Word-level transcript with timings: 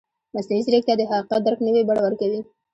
مصنوعي 0.35 0.61
ځیرکتیا 0.65 0.95
د 0.97 1.01
حقیقت 1.09 1.39
درک 1.43 1.59
نوې 1.67 1.81
بڼه 1.87 2.01
ورکوي. 2.03 2.41